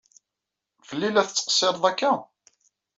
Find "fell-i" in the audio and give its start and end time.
0.87-1.07